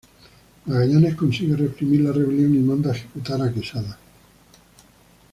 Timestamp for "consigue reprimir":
1.13-2.01